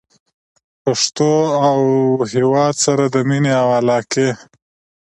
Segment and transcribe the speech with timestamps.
[0.83, 1.33] پښتو
[1.67, 1.79] او
[2.33, 4.29] هېواد سره د مینې او علاقې